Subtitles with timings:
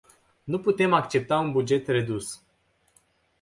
[0.43, 2.41] Nu putem accepta un buget redus.